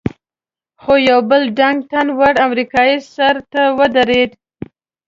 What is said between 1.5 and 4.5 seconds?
ډنګ، تن ور امریکایي سر ته ودرېد.